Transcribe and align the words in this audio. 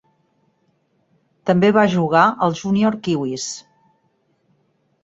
També 1.51 1.71
va 1.77 1.85
jugar 1.97 2.25
als 2.47 2.65
Junior 2.65 2.99
Kiwis. 3.09 3.47